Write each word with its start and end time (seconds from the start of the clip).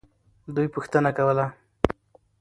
دوی 0.55 0.67
پوښتنه 0.75 1.09
کوله. 1.17 1.45